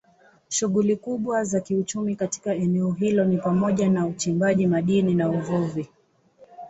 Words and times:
Shughuli 0.49 0.95
kubwa 0.95 1.43
za 1.43 1.59
kiuchumi 1.61 2.15
katika 2.15 2.55
eneo 2.55 2.91
hilo 2.91 3.25
ni 3.25 3.37
pamoja 3.37 3.89
na 3.89 4.05
uchimbaji 4.07 4.67
madini 4.67 5.15
na 5.15 5.29
uvuvi. 5.29 5.89